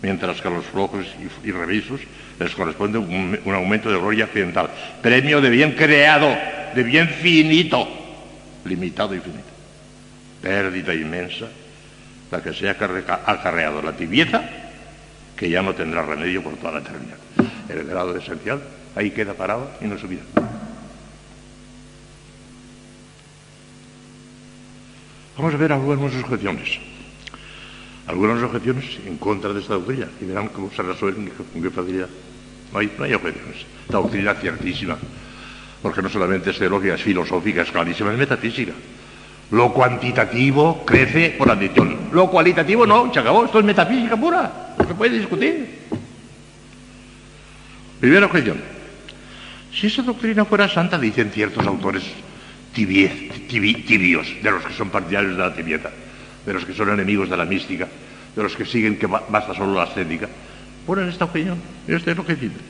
[0.00, 1.06] mientras que a los flojos
[1.44, 2.00] y, revisos
[2.38, 4.68] les corresponde un, un, aumento de gloria accidental,
[5.02, 6.34] premio de bien creado,
[6.74, 7.86] de bien finito,
[8.64, 9.44] limitado y finito.
[10.40, 11.46] Pérdida inmensa
[12.34, 14.42] la que se ha acarreado la tibieza,
[15.36, 17.16] que ya no tendrá remedio por toda la eternidad.
[17.68, 18.60] El grado esencial
[18.96, 20.22] ahí queda parado y no subirá.
[25.36, 26.80] Vamos a ver algunas objeciones.
[28.08, 32.08] Algunas objeciones en contra de esta doctrina y verán cómo se resuelven con qué facilidad.
[32.72, 33.64] No hay, no hay objeciones.
[33.90, 34.98] La doctrina es ciertísima,
[35.80, 38.72] porque no solamente es teología, es filosófica, es clarísima, es metafísica.
[39.50, 41.96] Lo cuantitativo crece por adición.
[42.12, 43.44] Lo cualitativo no, se acabó.
[43.44, 44.74] Esto es metafísica pura.
[44.78, 45.78] No se puede discutir.
[48.00, 48.60] Primera objeción.
[49.72, 52.04] Si esa doctrina fuera santa, dicen ciertos autores
[52.74, 55.90] tibios, de los que son partidarios de la tibieza,
[56.44, 57.88] de los que son enemigos de la mística,
[58.34, 60.28] de los que siguen que basta solo la ascética,
[60.86, 61.58] ponen esta opinión.
[61.86, 62.60] Esta es lo que dicen.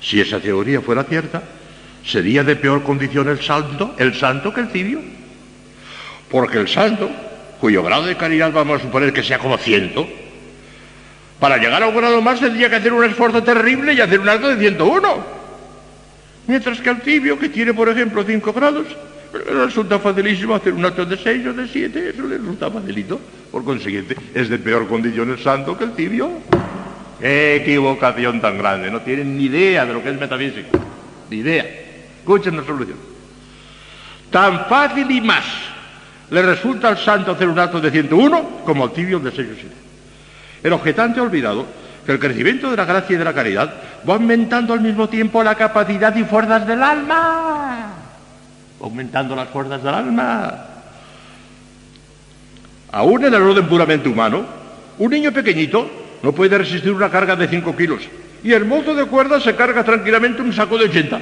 [0.00, 1.42] Si esa teoría fuera cierta,
[2.04, 5.00] sería de peor condición el santo, el santo que el tibio.
[6.30, 7.10] Porque el santo,
[7.60, 10.06] cuyo grado de caridad vamos a suponer que sea como ciento,
[11.38, 14.28] para llegar a un grado más tendría que hacer un esfuerzo terrible y hacer un
[14.28, 15.36] acto de 101.
[16.46, 18.86] Mientras que al tibio, que tiene, por ejemplo, 5 grados,
[19.32, 23.20] resulta facilísimo hacer un acto de 6 o de 7, eso le resulta facilito.
[23.50, 26.30] Por consiguiente, es de peor condición el santo que el tibio.
[27.20, 28.90] ¡Qué equivocación tan grande!
[28.90, 30.78] No tienen ni idea de lo que es metafísica.
[31.30, 31.64] Ni idea.
[32.18, 32.98] Escuchen la solución.
[34.30, 35.44] Tan fácil y más
[36.30, 39.54] le resulta al santo hacer un acto de 101 como al tibio de 6 o
[39.54, 39.74] 7.
[40.62, 41.66] El objetante ha olvidado
[42.04, 43.74] que el crecimiento de la gracia y de la caridad
[44.08, 47.92] va aumentando al mismo tiempo la capacidad y fuerzas del alma.
[48.80, 50.66] Aumentando las fuerzas del alma.
[52.92, 54.44] Aún en el orden puramente humano,
[54.98, 55.88] un niño pequeñito
[56.22, 58.02] no puede resistir una carga de 5 kilos
[58.42, 61.20] y el mozo de cuerda se carga tranquilamente un saco de 80.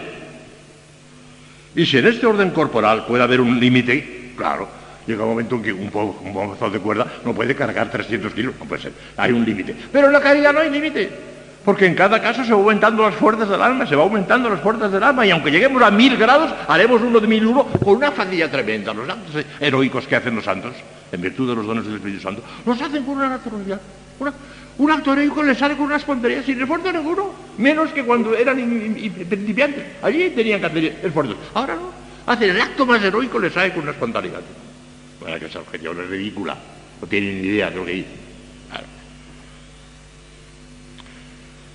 [1.76, 4.68] Y si en este orden corporal puede haber un límite, claro,
[5.06, 8.64] Llega un momento en que un, un de cuerda no puede cargar 300 kilos, no
[8.64, 9.76] puede ser, hay un límite.
[9.92, 11.10] Pero en la caridad no hay límite,
[11.64, 14.60] porque en cada caso se va aumentando las fuerzas del alma, se va aumentando las
[14.60, 17.96] fuerzas del alma, y aunque lleguemos a mil grados, haremos uno de mil uno con
[17.96, 18.92] una facilidad tremenda.
[18.92, 20.72] Los actos heroicos que hacen los santos,
[21.10, 23.80] en virtud de los dones del Espíritu Santo, los hacen con una naturalidad.
[24.78, 28.56] un acto heroico les sale con una espontaneidad sin esfuerzo ninguno, menos que cuando eran
[29.28, 29.84] principiantes.
[30.02, 31.36] Allí tenían que hacer esfuerzos.
[31.54, 31.90] Ahora no,
[32.26, 34.40] hacen el acto más heroico les sale con una espontaneidad.
[35.24, 36.54] Bueno, que esa objeción es ridícula.
[37.00, 38.24] No tienen ni idea de lo que dicen.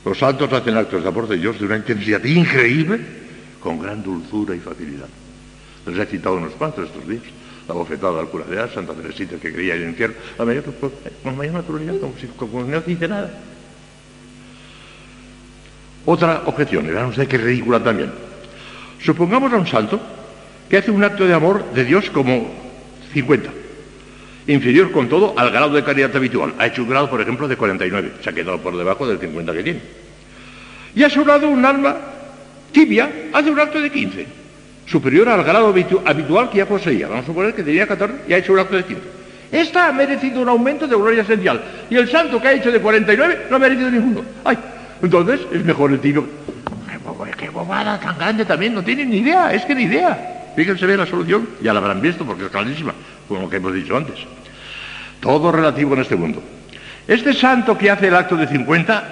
[0.05, 2.99] Los santos hacen actos de amor de Dios de una intensidad increíble,
[3.59, 5.07] con gran dulzura y facilidad.
[5.87, 7.23] Les he citado unos cuantos estos días.
[7.67, 10.63] La bofetada al cura de Ars, Santa Teresita que creía en el infierno, la mayor,
[11.23, 13.31] con mayor naturalidad, como si como no dice nada.
[16.05, 18.11] Otra objeción, vean ustedes qué ridícula también.
[19.03, 19.99] Supongamos a un santo
[20.69, 22.68] que hace un acto de amor de Dios como
[23.13, 23.49] 50.
[24.47, 26.53] inferior con todo al grado de caridad habitual.
[26.57, 28.13] Ha hecho un grado, por ejemplo, de 49.
[28.21, 29.79] Se ha quedado por debajo del 50 que tiene.
[30.95, 31.97] Y ha sobrado un alma
[32.71, 34.25] tibia, hace un acto de 15,
[34.85, 37.07] superior al grado habitual que ya poseía.
[37.07, 39.01] Vamos a suponer que tenía 14 y ha hecho un acto de 15.
[39.51, 41.61] Esta ha merecido un aumento de gloria esencial.
[41.89, 44.21] Y el santo que ha hecho de 49 no ha merecido ninguno.
[44.43, 44.57] Ay,
[45.01, 46.25] entonces es mejor el tibio.
[47.37, 50.38] Qué bobada tan grande también, no tienen ni idea, es que ni idea.
[50.55, 52.93] Fíjense bien la solución, ya la habrán visto porque es clarísima,
[53.27, 54.15] como lo que hemos dicho antes.
[55.19, 56.41] Todo relativo en este mundo.
[57.07, 59.03] Este santo que hace el acto de 50,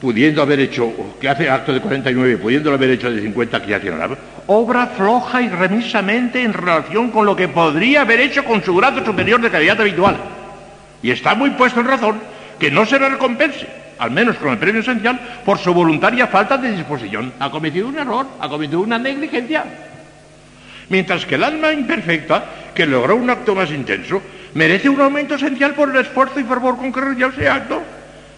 [0.00, 3.70] pudiendo haber hecho, que hace el acto de 49, pudiendo haber hecho de 50, que
[3.70, 4.08] ya tiene la
[4.48, 9.04] obra floja y remisamente en relación con lo que podría haber hecho con su grado
[9.04, 10.16] superior de calidad habitual.
[11.02, 12.20] Y está muy puesto en razón
[12.58, 13.66] que no se le recompense,
[13.98, 17.32] al menos con el premio esencial, por su voluntaria falta de disposición.
[17.38, 19.64] Ha cometido un error, ha cometido una negligencia.
[20.88, 22.44] Mientras que el alma imperfecta,
[22.74, 24.22] que logró un acto más intenso,
[24.54, 27.82] merece un aumento esencial por el esfuerzo y fervor con que realizó ese acto.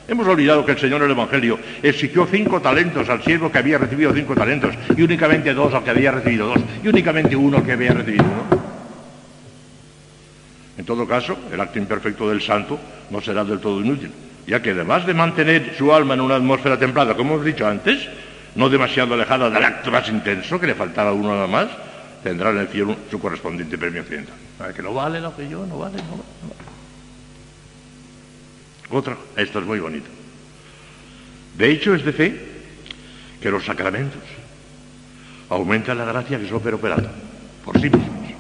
[0.09, 3.77] Hemos olvidado que el Señor en el Evangelio exigió cinco talentos al siervo que había
[3.77, 7.65] recibido cinco talentos y únicamente dos al que había recibido dos y únicamente uno al
[7.65, 8.63] que había recibido uno.
[10.79, 12.79] En todo caso, el acto imperfecto del santo
[13.11, 14.11] no será del todo inútil,
[14.47, 18.09] ya que además de mantener su alma en una atmósfera templada, como hemos dicho antes,
[18.55, 21.69] no demasiado alejada del acto más intenso, que le faltaba uno nada más,
[22.23, 24.35] tendrá en el cielo su correspondiente premio occidental.
[24.75, 26.69] Que no vale lo que yo, no vale, no vale.
[28.91, 30.09] Otra, esto es muy bonito.
[31.57, 32.49] De hecho, es de fe
[33.41, 34.23] que los sacramentos
[35.51, 37.11] aumentan la gracia que es ópera operada
[37.65, 38.33] por sí mismos,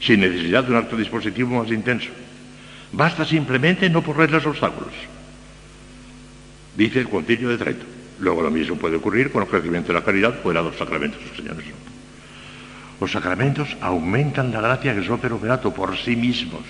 [0.00, 2.10] sin necesidad de un acto dispositivo más intenso.
[2.92, 4.92] Basta simplemente no poner los obstáculos,
[6.76, 7.86] dice el concilio de Trento.
[8.18, 11.20] Luego lo mismo puede ocurrir con el crecimiento de la caridad fuera de los sacramentos,
[11.36, 11.64] señores.
[13.00, 16.62] Los sacramentos aumentan la gracia es ópera operato por sí mismos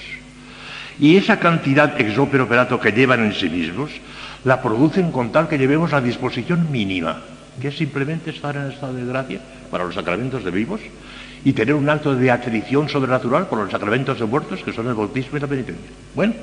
[0.98, 3.90] y esa cantidad ex operato que llevan en sí mismos,
[4.44, 7.20] la producen con tal que llevemos la disposición mínima,
[7.60, 10.80] que es simplemente estar en estado de gracia para los sacramentos de vivos
[11.44, 14.94] y tener un acto de atrición sobrenatural por los sacramentos de muertos, que son el
[14.94, 15.90] bautismo y la penitencia.
[16.14, 16.34] Bueno,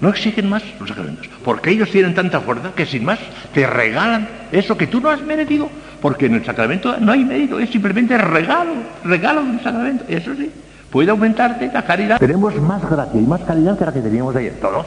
[0.00, 3.18] no exigen más los sacramentos, porque ellos tienen tanta fuerza que sin más
[3.52, 7.58] te regalan eso que tú no has merecido, porque en el sacramento no hay mérito,
[7.58, 8.72] es simplemente regalo,
[9.04, 10.50] regalo del sacramento, eso sí
[10.90, 12.18] puede aumentarte la caridad.
[12.18, 14.86] Tenemos más gracia y más caridad que la que teníamos ayer, todos.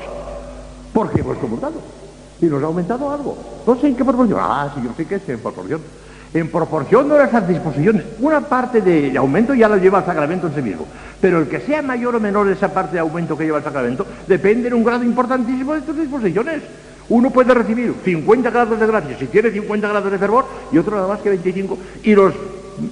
[0.94, 1.82] Porque hemos comulgado.
[2.42, 3.38] Y nos ha aumentado algo.
[3.68, 4.40] No sé en qué proporción.
[4.42, 5.82] Ah, sí, yo sé que es en proporción.
[6.34, 8.04] En proporción de esas disposiciones.
[8.20, 10.88] Una parte de aumento ya la lleva el sacramento en sí mismo.
[11.22, 14.08] Pero el que sea mayor o menor esa parte de aumento que lleva el sacramento
[14.28, 16.64] depende de un grado importantísimo de tus disposiciones.
[17.10, 20.96] Uno puede recibir 50 grados de gracia si tiene 50 grados de fervor y otro
[20.96, 21.78] nada más que 25.
[22.04, 22.34] Y los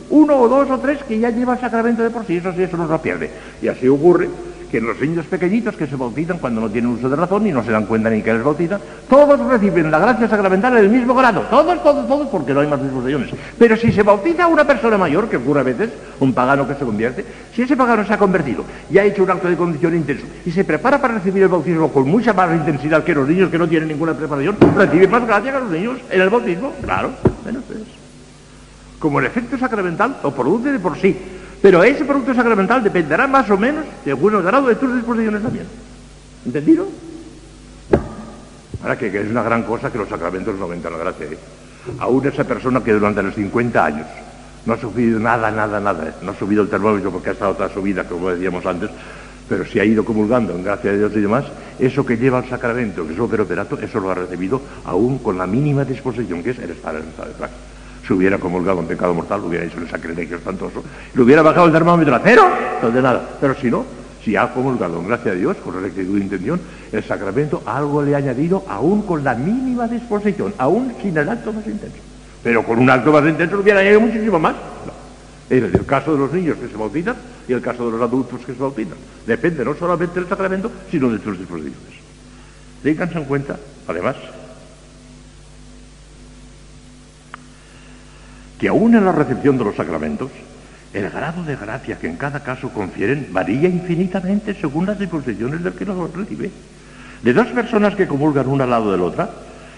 [0.09, 2.77] uno o dos o tres que ya lleva sacramento de por sí, eso sí, eso
[2.77, 3.29] no lo pierde.
[3.61, 4.27] Y así ocurre
[4.71, 7.63] que los niños pequeñitos que se bautizan cuando no tienen uso de razón y no
[7.63, 11.15] se dan cuenta ni que les bautizan, todos reciben la gracia sacramental en el mismo
[11.15, 13.29] grado, todos, todos, todos, porque no hay más disposiciones.
[13.57, 16.85] Pero si se bautiza una persona mayor, que ocurre a veces, un pagano que se
[16.85, 20.25] convierte, si ese pagano se ha convertido y ha hecho un acto de condición intenso
[20.45, 23.57] y se prepara para recibir el bautismo con mucha más intensidad que los niños que
[23.57, 27.11] no tienen ninguna preparación, recibe más gracia que los niños en el bautismo, claro.
[27.43, 27.79] Bueno, pues
[28.99, 31.15] como el efecto sacramental lo produce de por sí.
[31.61, 35.65] Pero ese producto sacramental dependerá más o menos de el grado de tus disposiciones también.
[36.45, 36.87] ¿Entendido?
[38.81, 41.25] Ahora que, es una gran cosa que los sacramentos no aumentan la gracia.
[41.25, 41.37] ¿eh?
[41.99, 44.07] Aún esa persona que durante los 50 años
[44.65, 46.13] no ha sufrido nada, nada, nada, ¿eh?
[46.21, 48.89] no ha subido el termómetro porque ha estado toda su vida, como decíamos antes,
[49.49, 51.45] pero si ha ido comulgando en gracia de Dios y demás,
[51.79, 55.47] eso que lleva al sacramento, que es operato, eso lo ha recibido aún con la
[55.47, 57.13] mínima disposición que es el estar en el
[58.07, 60.81] si hubiera comulgado en pecado mortal, hubiera hecho un sacrilegio espantoso,
[61.13, 62.47] le hubiera bajado el termómetro a cero,
[62.81, 63.37] no nada.
[63.41, 63.85] Pero si no,
[64.23, 68.15] si ha comulgado en gracia de Dios, con rectitud de intención, el sacramento algo le
[68.15, 71.97] ha añadido aún con la mínima disposición, aún sin el acto más intenso.
[72.43, 74.55] Pero con un acto más intenso le hubiera añadido muchísimo más.
[75.49, 77.15] Es el caso de los niños que se bautizan
[77.47, 78.97] y el caso de los adultos que se bautizan.
[79.25, 81.99] Depende no solamente del sacramento, sino de sus disposiciones.
[82.83, 84.15] Ténganse en cuenta, además,
[88.59, 90.31] que aún en la recepción de los sacramentos,
[90.93, 95.73] el grado de gracia que en cada caso confieren varía infinitamente según las disposiciones del
[95.73, 96.49] que los recibe.
[97.21, 99.29] De dos personas que comulgan una al lado de la otra,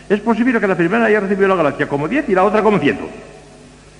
[0.07, 2.79] es posible que la primera haya recibido la gracia como diez y la otra como
[2.79, 3.07] ciento.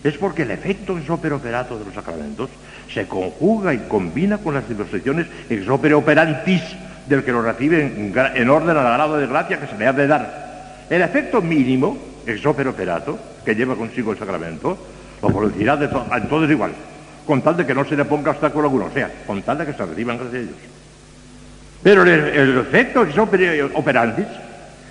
[0.03, 2.49] Es porque el efecto ex operato de los sacramentos
[2.93, 6.63] se conjuga y combina con las disposiciones ex operantis
[7.07, 10.07] del que lo recibe en, orden al grado de gracia que se le ha de
[10.07, 10.85] dar.
[10.89, 14.77] El efecto mínimo ex operato que lleva consigo el sacramento,
[15.21, 16.71] lo producirá de a todos igual,
[17.25, 19.65] con tal de que no se le ponga obstáculo alguno, o sea, con tal de
[19.65, 20.55] que se reciban gracias a Dios.
[21.81, 24.27] Pero el, efecto es operandis,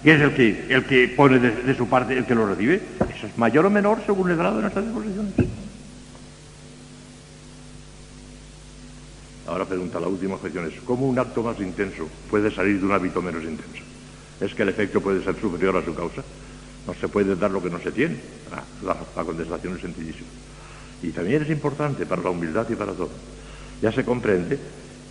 [0.02, 2.80] que es el que, el que pone de, su parte, el que lo recibe,
[3.14, 5.34] eso es mayor o menor según el grado de nuestras disposiciones.
[9.46, 12.92] Ahora pregunta la última cuestión es, ¿cómo un acto más intenso puede salir de un
[12.92, 13.82] hábito menos intenso?
[14.40, 16.22] ¿Es que el efecto puede ser superior a su causa?
[16.88, 18.16] No se puede dar lo que no se tiene.
[18.50, 20.26] Ah, la, contestación es sencillísima.
[21.02, 23.10] Y también es importante para la humildad y para todo.
[23.82, 24.58] Ya se comprende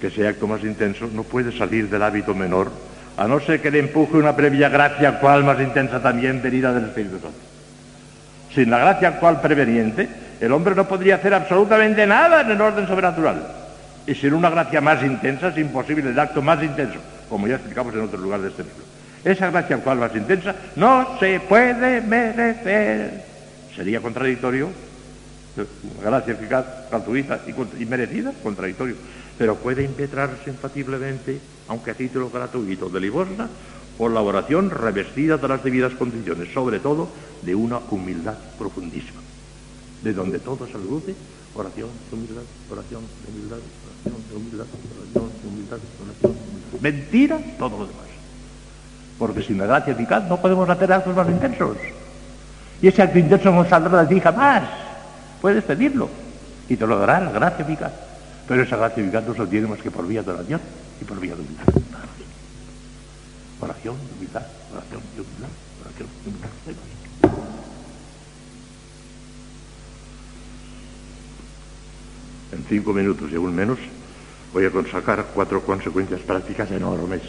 [0.01, 2.71] que ese acto más intenso no puede salir del hábito menor,
[3.15, 6.85] a no ser que le empuje una previa gracia actual más intensa también venida del
[6.85, 7.37] Espíritu Santo.
[8.55, 10.09] Sin la gracia actual preveniente,
[10.41, 13.47] el hombre no podría hacer absolutamente nada en el orden sobrenatural.
[14.07, 16.97] Y sin una gracia más intensa es imposible el acto más intenso,
[17.29, 18.86] como ya explicamos en otro lugar de este libro.
[19.23, 23.23] Esa gracia actual más intensa no se puede merecer.
[23.75, 24.69] Sería contradictorio.
[26.03, 28.95] Gracia eficaz, gratuita y, y merecida, contradictorio
[29.37, 33.47] pero puede impetrarse infaliblemente, aunque a título gratuito de limosna,
[33.97, 37.09] por la oración revestida de las debidas condiciones, sobre todo
[37.41, 39.21] de una humildad profundísima,
[40.03, 41.15] de donde todo se luce,
[41.55, 44.67] oración humildad, oración humildad, oración humildad,
[45.01, 46.81] oración humildad, oración humildad.
[46.81, 48.06] Mentira todo lo demás.
[49.17, 51.77] Porque sin la gracia eficaz no podemos hacer actos más intensos.
[52.81, 54.63] Y ese acto intenso no saldrá de ti jamás.
[55.41, 56.09] Puedes pedirlo
[56.69, 57.91] y te lo dará la gracia eficaz.
[58.47, 60.61] Pero esa gracia no se tiene más que por vía de oración
[61.01, 61.65] y por vía de humildad.
[63.59, 65.49] Oración, humildad, oración humildad,
[65.81, 66.49] oración humildad.
[72.53, 73.79] En cinco minutos y aún menos
[74.53, 77.21] voy a sacar cuatro consecuencias prácticas enormes.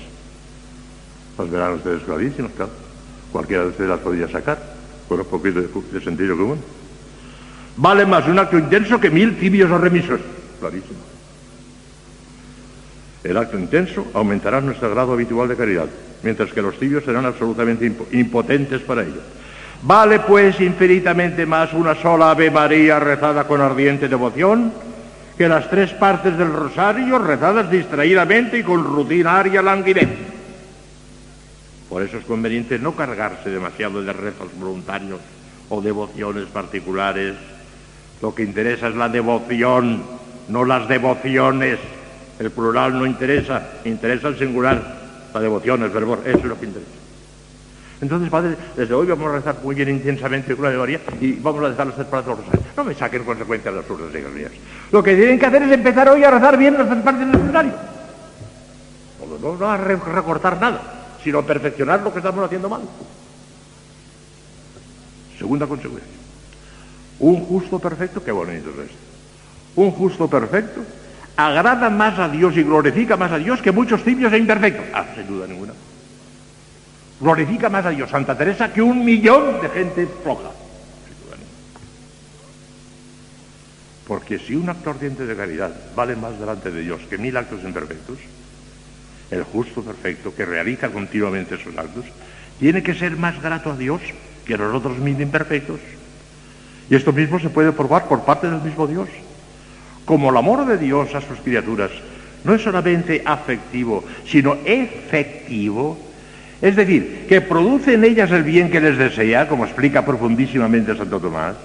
[1.39, 2.73] Las verán ustedes clarísimas, claro.
[3.31, 4.59] Cualquiera de ustedes las podría sacar
[5.09, 6.59] con un poquito de, de sentido común.
[7.77, 10.21] Vale más un acto intenso que mil tibios o remisos
[10.59, 10.99] clarísimo.
[13.23, 15.87] El acto intenso aumentará nuestro grado habitual de caridad,
[16.23, 19.21] mientras que los tibios serán absolutamente impotentes para ello.
[19.83, 24.73] Vale pues infinitamente más una sola Ave María rezada con ardiente devoción
[25.37, 30.09] que las tres partes del rosario rezadas distraídamente y con rutinaria languidez.
[31.89, 35.21] Por eso es conveniente no cargarse demasiado de rezos voluntarios
[35.69, 37.35] o devociones particulares.
[38.21, 40.03] Lo que interesa es la devoción
[40.49, 41.79] no las devociones.
[42.39, 44.99] El plural no interesa, interesa el singular.
[45.35, 46.93] La devoción, el fervor, eso es lo que interesa.
[48.01, 51.69] Entonces, padre, desde hoy vamos a rezar muy bien intensamente con la y vamos a
[51.69, 52.67] rezar las tres partes del rosario.
[52.77, 54.53] No me saquen consecuencias absurdas, hijas mías.
[54.93, 57.47] Lo que tienen que hacer es empezar hoy a rezar bien las tres partes del
[57.47, 57.73] rosario.
[59.43, 62.83] No, no, a recortar nada, sino perfeccionar lo que estamos haciendo mal.
[65.39, 66.13] Segunda consecuencia.
[67.21, 69.09] Un justo perfecto, qué bonito es esto
[69.79, 70.83] un justo perfecto,
[71.37, 74.87] agrada más a Dios y glorifica más a Dios que muchos tibios e imperfectos.
[74.93, 75.73] Ah, sin duda ninguna.
[77.21, 80.51] Glorifica más a Dios Santa Teresa que un millón de gente floja.
[84.07, 87.63] Porque si un acto ardiente de caridad vale más delante de Dios que mil actos
[87.63, 88.19] imperfectos,
[89.31, 92.05] el justo perfecto que realiza continuamente esos actos,
[92.59, 94.01] tiene que ser más grato a Dios
[94.45, 95.81] que a los otros mil imperfectos.
[96.91, 99.09] Y esto mismo se puede probar por parte del mismo Dios
[100.09, 101.91] como el amor de Dios a sus criaturas
[102.43, 105.99] no es solamente afectivo, sino efectivo,
[106.63, 111.21] es decir, que produce en ellas el bien que les desea, como explica profundísimamente Santo
[111.21, 111.57] Tomás,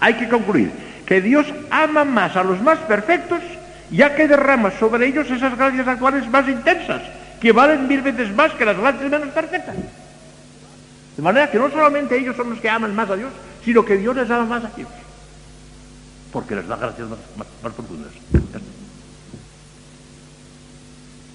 [0.00, 0.70] hay que concluir
[1.04, 3.40] que Dios ama más a los más perfectos,
[3.90, 7.02] ya que derrama sobre ellos esas gracias actuales más intensas,
[7.40, 9.76] que valen mil veces más que las gracias menos perfectas.
[11.16, 13.32] De manera que no solamente ellos son los que aman más a Dios,
[13.64, 14.88] sino que Dios les ama más a ellos
[16.36, 18.12] porque les da gracias más, profundas.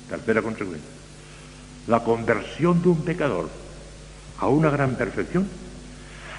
[0.10, 0.90] Tercera consecuencia.
[1.88, 3.50] La conversión de un pecador
[4.40, 5.48] a una gran perfección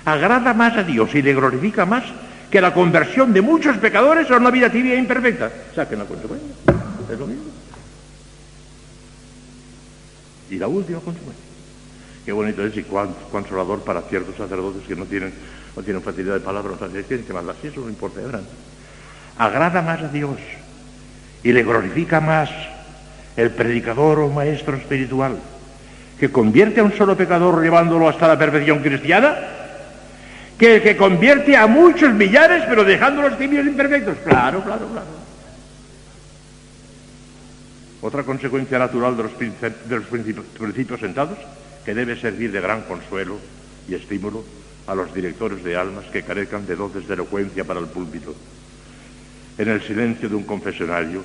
[0.05, 2.05] agrada más a Dios y le glorifica más
[2.53, 5.51] que la conversión de muchos pecadores a una vida tibia e imperfecta.
[5.75, 6.51] Saquen la consecuencia.
[7.11, 7.45] Es lo mismo.
[10.51, 11.43] Y la última consecuencia.
[12.27, 15.33] Qué bonito es y cuán consolador para ciertos sacerdotes que no tienen
[15.83, 18.21] tienen facilidad de palabra, o sea, tienen que mandar, si eso no importa.
[19.39, 20.37] Agrada más a Dios
[21.43, 22.51] y le glorifica más
[23.35, 25.39] el predicador o maestro espiritual
[26.21, 29.62] que convierte a un solo pecador llevándolo hasta la perfección cristiana
[30.63, 34.17] que el que convierte a muchos millares pero dejando los tibios imperfectos.
[34.19, 35.07] Claro, claro, claro.
[38.01, 39.33] Otra consecuencia natural de los,
[40.05, 41.37] principios sentados
[41.85, 43.41] que debe servir de gran consuelo
[43.89, 44.45] y estímulo
[44.87, 48.33] a los directores de almas que carezcan de dotes de elocuencia para el púlpito.
[49.59, 51.25] En el silencio de un confesionario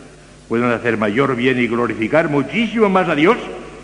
[0.50, 3.38] pueden hacer mayor bien y glorificar muchísimo más a Dios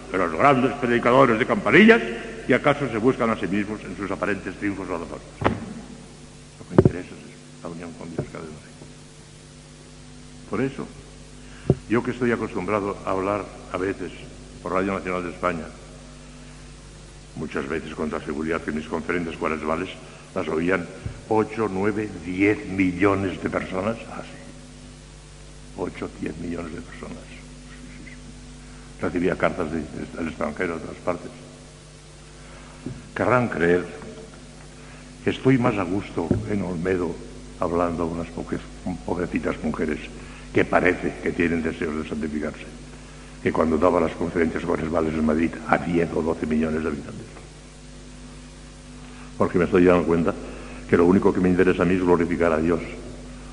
[0.10, 2.02] que los grandes predicadores de campanillas
[2.48, 5.22] y acaso se buscan a sí mismos en sus aparentes triunfos o derrotas.
[6.60, 8.54] Lo que interesa es la unión con Dios cada uno.
[10.50, 10.88] Por eso,
[11.90, 14.12] yo que estoy acostumbrado a hablar a veces
[14.62, 15.66] por Radio Nacional de España,
[17.36, 19.90] muchas veces con la seguridad que mis conferencias cuaresmales
[20.36, 20.86] las oían
[21.30, 24.30] 8, 9, 10 millones de personas, así.
[25.78, 27.18] 8, 10 millones de personas.
[29.02, 31.32] Recibía cartas de, del extranjero, de otras partes.
[33.16, 33.86] Querrán creer
[35.24, 37.16] que estoy más a gusto en Olmedo
[37.60, 38.28] hablando a unas
[39.06, 40.00] pobrecitas mujeres
[40.54, 42.66] que parece que tienen deseos de santificarse,
[43.42, 47.26] que cuando daba las conferencias cuaresmales en Madrid a 10 o 12 millones de habitantes.
[49.38, 50.34] Porque me estoy dando cuenta
[50.90, 52.82] que lo único que me interesa a mí es glorificar a Dios,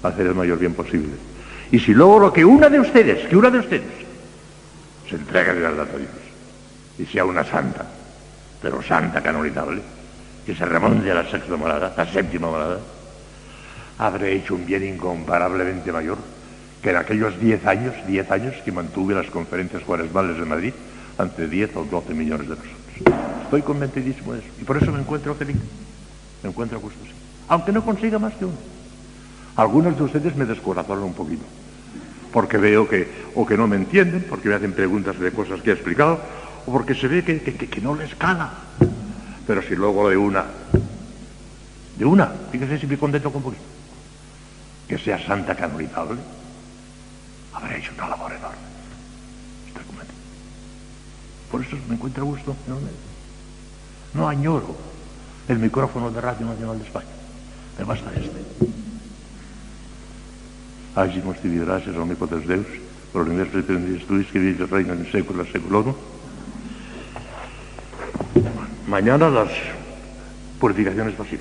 [0.02, 1.12] hacer el mayor bien posible.
[1.70, 3.92] Y si logro que una de ustedes, que una de ustedes,
[5.08, 6.10] se entregue de verdad a Dios
[6.98, 7.86] y sea una santa,
[8.60, 9.82] pero santa canonizable,
[10.44, 12.78] que se remonte a la sexta morada, a la séptima morada,
[13.98, 16.18] habré hecho un bien incomparablemente mayor
[16.82, 20.72] que en aquellos 10 años, 10 años que mantuve las conferencias cuaresmales de Madrid
[21.18, 22.80] ante 10 o 12 millones de personas.
[23.44, 25.56] Estoy convencidísimo de eso y por eso me encuentro feliz,
[26.42, 27.12] me encuentro a gusto, sí.
[27.48, 28.56] aunque no consiga más que uno.
[29.56, 31.42] Algunos de ustedes me descorazonan un poquito,
[32.32, 35.70] porque veo que o que no me entienden, porque me hacen preguntas de cosas que
[35.70, 36.20] he explicado,
[36.66, 38.50] o porque se ve que, que, que no les cala.
[39.46, 40.44] Pero si luego de una,
[41.96, 43.62] de una, fíjese si me contento con poquito,
[44.88, 46.20] que sea santa canonizable,
[47.52, 48.58] habré hecho una labor enorme.
[49.68, 50.18] Estoy convencido.
[51.50, 52.90] Por eso me encuentro a gusto enorme.
[54.14, 54.76] No añoro
[55.48, 57.06] el micrófono de Radio Nacional de España.
[57.78, 58.70] Me basta este.
[60.94, 62.66] Hagimos ti gracias al omnipotens Deus,
[63.14, 65.94] el universo de estudis que vive el reino en século seculorum.
[68.90, 69.50] Mañana las
[70.58, 71.38] purificaciones pasivas.